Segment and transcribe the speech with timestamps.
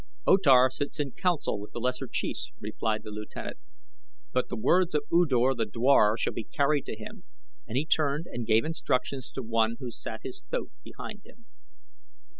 [0.25, 3.57] "O Tar sits in council with the lesser chiefs," replied the lieutenant;
[4.33, 7.23] "but the words of U Dor the dwar shall be carried to him,"
[7.67, 11.45] and he turned and gave instructions to one who sat his thoat behind him.